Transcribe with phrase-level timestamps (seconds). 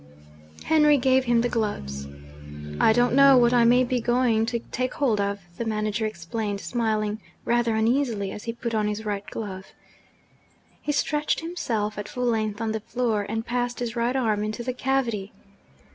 [0.63, 2.07] Henry gave him the gloves.
[2.79, 6.59] 'I don't know what I may be going to take hold of,' the manager explained,
[6.59, 9.73] smiling rather uneasily as he put on his right glove.
[10.81, 14.63] He stretched himself at full length on the floor, and passed his right arm into
[14.63, 15.33] the cavity.